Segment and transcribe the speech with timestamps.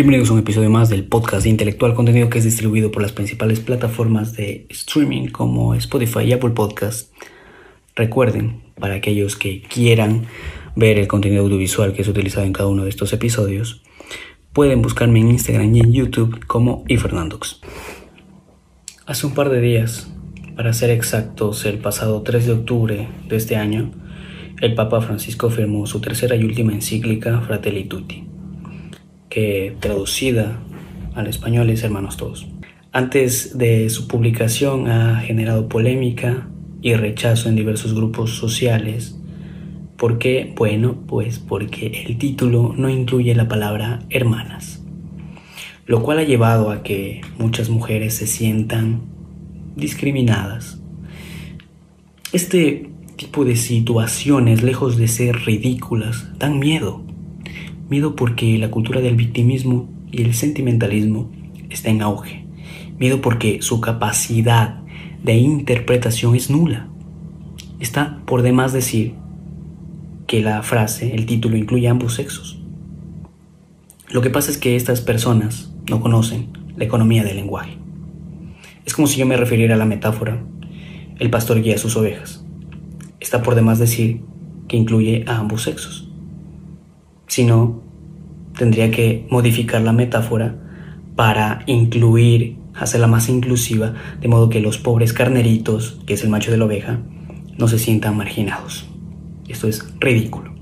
[0.00, 3.12] Bienvenidos a un episodio más del podcast de intelectual, contenido que es distribuido por las
[3.12, 7.12] principales plataformas de streaming como Spotify y Apple Podcast.
[7.94, 10.24] Recuerden, para aquellos que quieran
[10.74, 13.82] ver el contenido audiovisual que es utilizado en cada uno de estos episodios,
[14.54, 17.60] pueden buscarme en Instagram y en YouTube como iFernandox.
[19.04, 20.10] Hace un par de días,
[20.56, 23.90] para ser exactos, el pasado 3 de octubre de este año,
[24.62, 28.29] el Papa Francisco firmó su tercera y última encíclica Fratelli Tutti
[29.30, 30.58] que traducida
[31.14, 32.46] al español es Hermanos Todos.
[32.92, 36.48] Antes de su publicación ha generado polémica
[36.82, 39.16] y rechazo en diversos grupos sociales.
[39.96, 40.52] ¿Por qué?
[40.56, 44.82] Bueno, pues porque el título no incluye la palabra hermanas,
[45.86, 49.02] lo cual ha llevado a que muchas mujeres se sientan
[49.76, 50.80] discriminadas.
[52.32, 57.04] Este tipo de situaciones, lejos de ser ridículas, dan miedo.
[57.90, 61.28] Miedo porque la cultura del victimismo y el sentimentalismo
[61.70, 62.46] está en auge.
[63.00, 64.80] Miedo porque su capacidad
[65.24, 66.88] de interpretación es nula.
[67.80, 69.14] Está por demás decir
[70.28, 72.62] que la frase, el título, incluye ambos sexos.
[74.08, 77.76] Lo que pasa es que estas personas no conocen la economía del lenguaje.
[78.86, 80.44] Es como si yo me refiriera a la metáfora,
[81.18, 82.44] el pastor guía a sus ovejas.
[83.18, 84.20] Está por demás decir
[84.68, 86.09] que incluye a ambos sexos.
[87.30, 87.80] Si no,
[88.58, 90.56] tendría que modificar la metáfora
[91.14, 96.50] para incluir, hacerla más inclusiva, de modo que los pobres carneritos, que es el macho
[96.50, 96.98] de la oveja,
[97.56, 98.88] no se sientan marginados.
[99.46, 100.52] Esto es ridículo.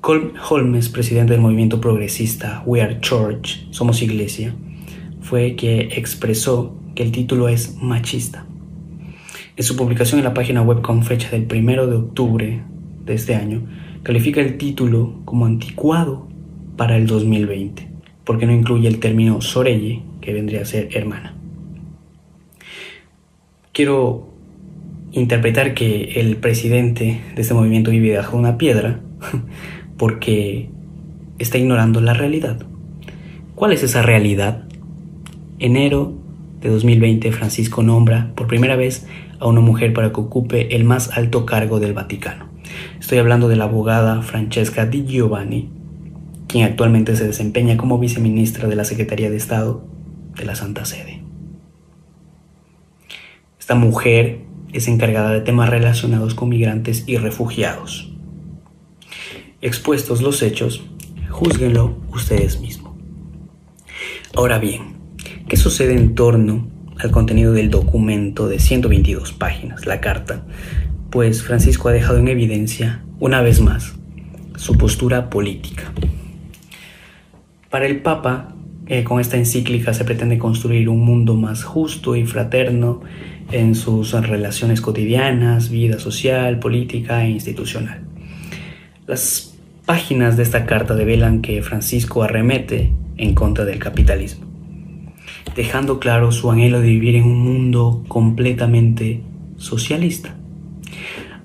[0.00, 4.54] Colm Holmes, presidente del movimiento progresista We Are Church, Somos Iglesia,
[5.22, 8.46] fue que expresó que el título es machista.
[9.56, 12.62] En su publicación en la página web con fecha del 1 de octubre
[13.04, 13.66] de este año,
[14.02, 16.28] califica el título como anticuado
[16.76, 17.88] para el 2020,
[18.24, 21.34] porque no incluye el término sorelle, que vendría a ser hermana.
[23.72, 24.28] Quiero
[25.12, 29.00] interpretar que el presidente de este movimiento vive bajo una piedra
[29.96, 30.70] porque
[31.38, 32.58] está ignorando la realidad.
[33.54, 34.64] ¿Cuál es esa realidad?
[35.58, 36.14] Enero
[36.60, 39.06] de 2020 Francisco nombra por primera vez
[39.40, 42.48] a una mujer para que ocupe el más alto cargo del Vaticano.
[43.00, 45.70] Estoy hablando de la abogada Francesca Di Giovanni,
[46.46, 49.84] quien actualmente se desempeña como viceministra de la Secretaría de Estado
[50.36, 51.22] de la Santa Sede.
[53.58, 54.40] Esta mujer
[54.72, 58.12] es encargada de temas relacionados con migrantes y refugiados.
[59.60, 60.84] Expuestos los hechos,
[61.28, 62.94] júzguenlo ustedes mismos.
[64.34, 64.98] Ahora bien,
[65.48, 66.68] ¿qué sucede en torno
[66.98, 70.46] al contenido del documento de 122 páginas, la carta?
[71.10, 73.94] Pues Francisco ha dejado en evidencia, una vez más,
[74.56, 75.92] su postura política.
[77.70, 78.54] Para el Papa,
[78.86, 83.02] eh, con esta encíclica se pretende construir un mundo más justo y fraterno
[83.52, 88.00] en sus relaciones cotidianas, vida social, política e institucional.
[89.06, 94.46] Las páginas de esta carta develan que Francisco arremete en contra del capitalismo,
[95.54, 99.22] dejando claro su anhelo de vivir en un mundo completamente
[99.56, 100.37] socialista.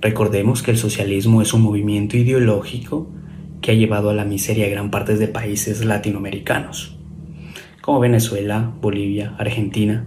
[0.03, 3.09] Recordemos que el socialismo es un movimiento ideológico
[3.61, 6.97] que ha llevado a la miseria a gran parte de países latinoamericanos,
[7.79, 10.05] como Venezuela, Bolivia, Argentina,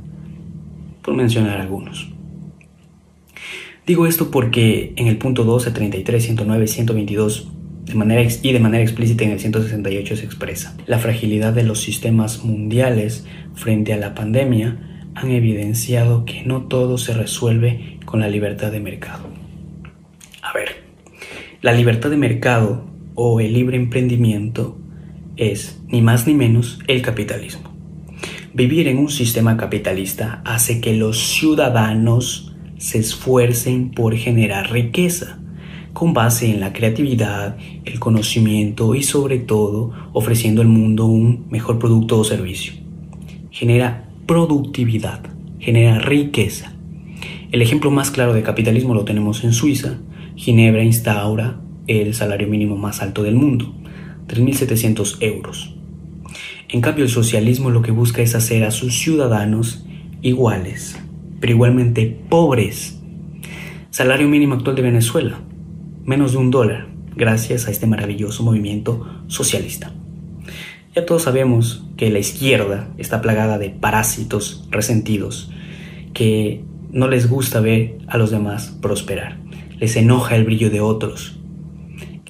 [1.00, 2.10] por mencionar algunos.
[3.86, 7.48] Digo esto porque en el punto 12, 33, 109, 122
[7.86, 10.76] de manera y de manera explícita en el 168 se expresa.
[10.84, 13.24] La fragilidad de los sistemas mundiales
[13.54, 14.76] frente a la pandemia
[15.14, 19.35] han evidenciado que no todo se resuelve con la libertad de mercado.
[20.56, 20.84] Ver,
[21.60, 24.78] la libertad de mercado o el libre emprendimiento
[25.36, 27.74] es, ni más ni menos, el capitalismo.
[28.54, 35.40] Vivir en un sistema capitalista hace que los ciudadanos se esfuercen por generar riqueza,
[35.92, 41.78] con base en la creatividad, el conocimiento y sobre todo ofreciendo al mundo un mejor
[41.78, 42.72] producto o servicio.
[43.50, 45.20] Genera productividad,
[45.58, 46.72] genera riqueza.
[47.52, 49.98] El ejemplo más claro de capitalismo lo tenemos en Suiza.
[50.36, 53.74] Ginebra instaura el salario mínimo más alto del mundo,
[54.28, 55.74] 3.700 euros.
[56.68, 59.86] En cambio, el socialismo lo que busca es hacer a sus ciudadanos
[60.20, 60.98] iguales,
[61.40, 63.00] pero igualmente pobres.
[63.90, 65.40] Salario mínimo actual de Venezuela,
[66.04, 69.92] menos de un dólar, gracias a este maravilloso movimiento socialista.
[70.94, 75.50] Ya todos sabemos que la izquierda está plagada de parásitos resentidos
[76.12, 79.45] que no les gusta ver a los demás prosperar.
[79.78, 81.36] Les enoja el brillo de otros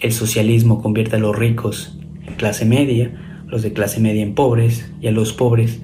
[0.01, 4.91] el socialismo convierte a los ricos en clase media los de clase media en pobres
[5.01, 5.81] y a los pobres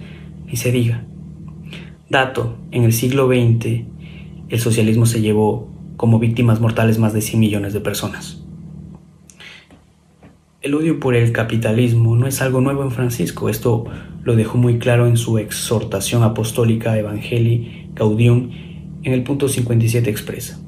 [0.47, 1.05] ni se diga.
[2.11, 3.85] Dato, en el siglo XX
[4.49, 8.45] el socialismo se llevó como víctimas mortales más de 100 millones de personas.
[10.61, 13.85] El odio por el capitalismo no es algo nuevo en Francisco, esto
[14.23, 18.51] lo dejó muy claro en su exhortación apostólica Evangelii Gaudium
[19.03, 20.62] en el punto 57 expresa.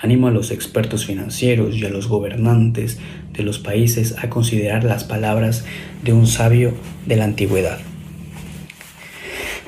[0.00, 2.98] Animo a los expertos financieros y a los gobernantes
[3.34, 5.64] de los países a considerar las palabras
[6.02, 6.72] de un sabio
[7.06, 7.78] de la antigüedad.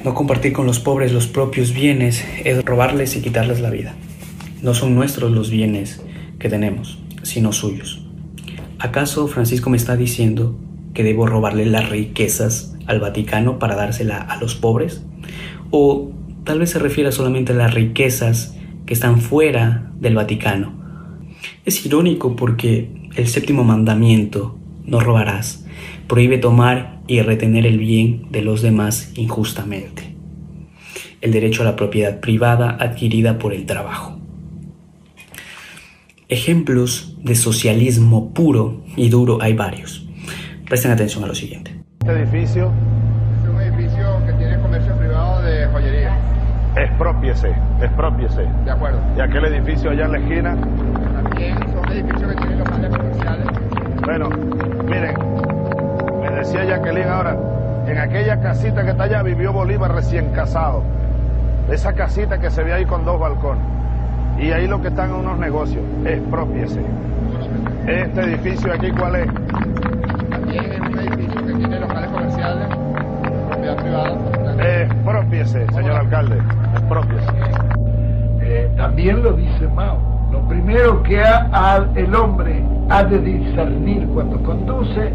[0.05, 3.95] No compartir con los pobres los propios bienes es robarles y quitarles la vida.
[4.63, 6.01] No son nuestros los bienes
[6.39, 8.03] que tenemos, sino suyos.
[8.79, 10.59] ¿Acaso Francisco me está diciendo
[10.95, 15.05] que debo robarle las riquezas al Vaticano para dársela a los pobres?
[15.71, 16.11] ¿O
[16.45, 18.57] tal vez se refiere solamente a las riquezas
[18.87, 20.73] que están fuera del Vaticano?
[21.65, 25.67] Es irónico porque el séptimo mandamiento, no robarás,
[26.09, 30.15] prohíbe tomar y retener el bien de los demás injustamente.
[31.21, 34.19] El derecho a la propiedad privada adquirida por el trabajo.
[36.29, 40.09] Ejemplos de socialismo puro y duro hay varios.
[40.67, 41.71] Presten atención a lo siguiente.
[42.01, 42.73] Este edificio
[43.43, 46.19] es un edificio que tiene comercio privado de joyería.
[46.93, 47.49] Expropiese,
[47.81, 48.47] expropiese.
[48.67, 48.99] De acuerdo.
[49.17, 50.57] Y aquel edificio allá en la esquina.
[51.15, 53.47] También son edificios que tienen locales comerciales.
[54.05, 54.29] Bueno,
[54.85, 55.17] miren,
[56.21, 57.37] me decía Jacqueline ahora,
[57.87, 60.83] en aquella casita que está allá vivió Bolívar recién casado.
[61.71, 63.65] Esa casita que se ve ahí con dos balcones.
[64.39, 65.83] Y ahí lo que están unos negocios.
[66.05, 66.83] Expropiese.
[67.87, 69.27] Este edificio aquí, ¿cuál es?
[70.29, 72.92] También es un edificio que tiene locales comerciales.
[75.47, 76.37] Señor alcalde.
[76.75, 77.33] Expropiese.
[78.43, 79.99] Eh, también lo dice Mao.
[80.33, 85.13] Lo primero que ha- el hombre ha de discernir cuando conduce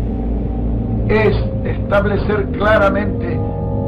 [1.10, 1.36] es
[1.66, 3.40] establecer claramente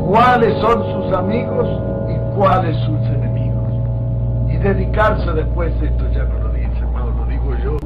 [0.07, 1.67] cuáles son sus amigos
[2.09, 3.73] y cuáles sus enemigos.
[4.49, 7.77] Y dedicarse después, esto ya no lo dice Mao, lo digo yo,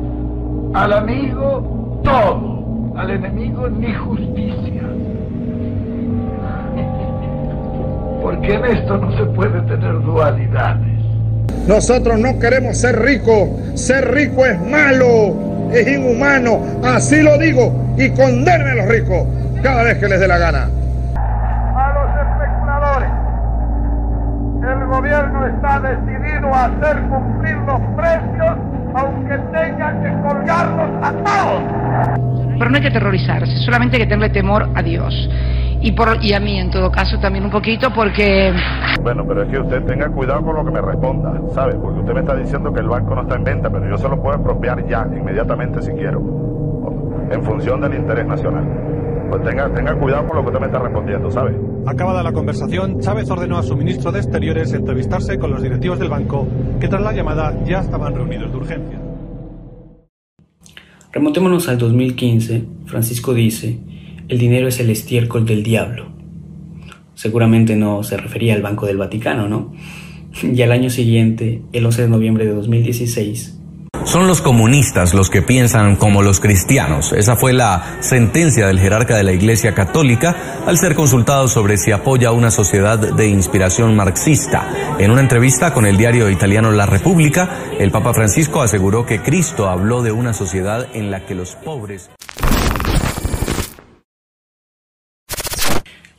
[0.74, 4.84] al amigo todo, al enemigo ni justicia.
[8.24, 10.88] Porque en esto no se puede tener dualidades.
[11.68, 13.50] Nosotros no queremos ser ricos.
[13.76, 16.60] Ser rico es malo, es inhumano.
[16.86, 17.94] Así lo digo.
[17.98, 19.28] Y condenen a los ricos
[19.62, 20.70] cada vez que les dé la gana.
[21.76, 23.10] a los especuladores.
[24.72, 28.58] El gobierno está decidido a hacer cumplir los precios,
[28.96, 31.64] aunque tenga que colgarlos a todos.
[32.58, 35.14] Pero no hay que aterrorizarse, solamente hay que tenerle temor a Dios.
[35.84, 38.54] Y, por, y a mí, en todo caso, también un poquito, porque
[39.02, 41.76] Bueno, pero es que usted tenga cuidado con lo que me responda, ¿sabe?
[41.76, 44.08] Porque usted me está diciendo que el banco no está en venta, pero yo se
[44.08, 46.22] lo puedo expropiar ya, inmediatamente si quiero,
[47.30, 48.66] en función del interés nacional.
[49.30, 51.60] Pues tenga, tenga cuidado con lo que usted me está respondiendo, ¿sabe?
[51.86, 56.08] Acabada la conversación, Chávez ordenó a su ministro de Exteriores entrevistarse con los directivos del
[56.08, 56.48] banco,
[56.80, 59.02] que tras la llamada ya estaban reunidos de urgencia.
[61.12, 63.80] Remontémonos al 2015, Francisco dice,
[64.34, 66.08] el dinero es el estiércol del diablo.
[67.14, 69.74] Seguramente no se refería al Banco del Vaticano, ¿no?
[70.42, 73.60] Y al año siguiente, el 11 de noviembre de 2016,
[74.06, 77.14] Son los comunistas los que piensan como los cristianos.
[77.14, 80.36] Esa fue la sentencia del jerarca de la Iglesia Católica
[80.66, 84.98] al ser consultado sobre si apoya una sociedad de inspiración marxista.
[84.98, 87.50] En una entrevista con el diario italiano La República,
[87.80, 92.10] el Papa Francisco aseguró que Cristo habló de una sociedad en la que los pobres...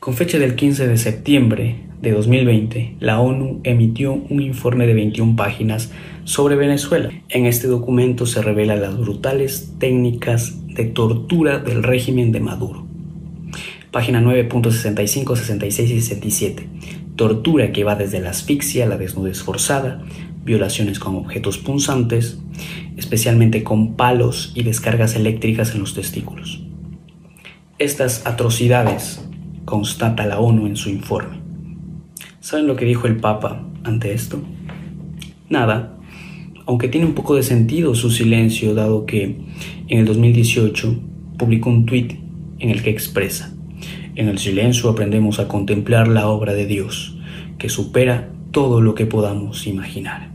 [0.04, 5.34] Con fecha del 15 de septiembre de 2020, la ONU emitió un informe de 21
[5.34, 5.92] páginas
[6.25, 7.11] sobre Venezuela.
[7.30, 12.87] En este documento se revelan las brutales técnicas de tortura del régimen de Maduro.
[13.92, 16.68] Página 9.65, 66 y 67.
[17.16, 20.02] Tortura que va desde la asfixia, la desnudez forzada,
[20.44, 22.38] violaciones con objetos punzantes,
[22.99, 26.62] especialmente con palos y descargas eléctricas en los testículos.
[27.78, 29.25] Estas atrocidades
[29.64, 31.40] constata la ONU en su informe.
[32.40, 34.42] ¿Saben lo que dijo el Papa ante esto?
[35.49, 35.97] Nada,
[36.66, 39.37] aunque tiene un poco de sentido su silencio dado que
[39.88, 40.97] en el 2018
[41.38, 42.14] publicó un tuit
[42.59, 43.54] en el que expresa,
[44.14, 47.16] en el silencio aprendemos a contemplar la obra de Dios,
[47.59, 50.30] que supera todo lo que podamos imaginar.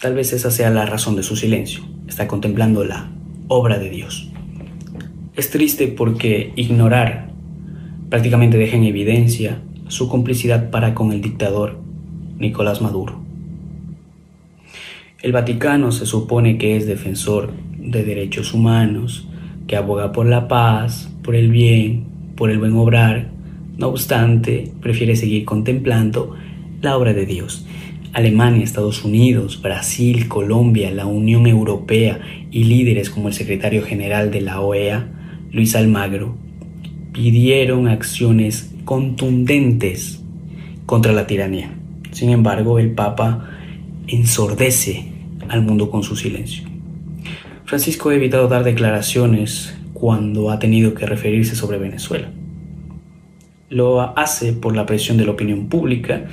[0.00, 3.10] Tal vez esa sea la razón de su silencio, está contemplando la
[3.48, 4.30] obra de Dios.
[5.34, 7.33] Es triste porque ignorar
[8.08, 11.78] prácticamente deja en evidencia su complicidad para con el dictador
[12.38, 13.20] Nicolás Maduro.
[15.22, 19.26] El Vaticano se supone que es defensor de derechos humanos,
[19.66, 22.04] que aboga por la paz, por el bien,
[22.36, 23.28] por el buen obrar,
[23.76, 26.36] no obstante, prefiere seguir contemplando
[26.82, 27.66] la obra de Dios.
[28.12, 32.20] Alemania, Estados Unidos, Brasil, Colombia, la Unión Europea
[32.52, 35.08] y líderes como el secretario general de la OEA,
[35.50, 36.36] Luis Almagro,
[37.14, 40.20] pidieron acciones contundentes
[40.84, 41.70] contra la tiranía.
[42.10, 43.48] Sin embargo, el Papa
[44.08, 45.06] ensordece
[45.48, 46.64] al mundo con su silencio.
[47.64, 52.28] Francisco ha evitado dar declaraciones cuando ha tenido que referirse sobre Venezuela.
[53.70, 56.26] Lo hace por la presión de la opinión pública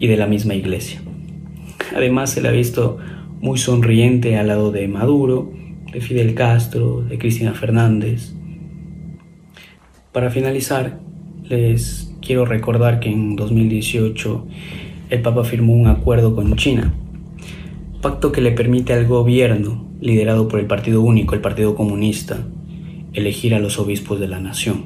[0.00, 1.00] y de la misma iglesia.
[1.94, 2.98] Además, se le ha visto
[3.40, 5.52] muy sonriente al lado de Maduro,
[5.92, 8.32] de Fidel Castro, de Cristina Fernández.
[10.12, 11.00] Para finalizar,
[11.48, 14.46] les quiero recordar que en 2018
[15.08, 16.92] el Papa firmó un acuerdo con China,
[18.02, 22.46] pacto que le permite al gobierno, liderado por el Partido Único, el Partido Comunista,
[23.14, 24.84] elegir a los obispos de la nación.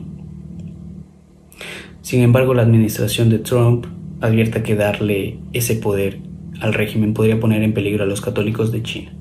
[2.03, 3.87] Sin embargo, la administración de Trump
[4.21, 6.21] advierte que darle ese poder
[6.61, 9.13] al régimen podría poner en peligro a los católicos de China.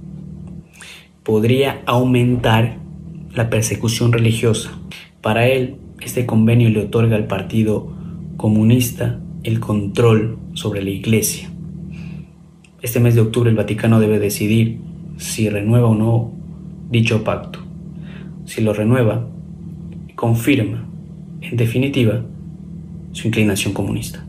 [1.23, 2.77] Podría aumentar
[3.33, 4.77] la persecución religiosa.
[5.21, 7.91] Para él, este convenio le otorga al Partido
[8.37, 11.49] Comunista el control sobre la Iglesia.
[12.81, 14.79] Este mes de octubre el Vaticano debe decidir
[15.17, 16.31] si renueva o no
[16.89, 17.59] dicho pacto.
[18.45, 19.27] Si lo renueva,
[20.15, 20.85] confirma,
[21.41, 22.23] en definitiva,
[23.11, 24.24] su inclinación comunista.